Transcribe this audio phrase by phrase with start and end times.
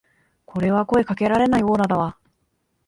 [0.47, 2.17] これは声かけられないオーラだわ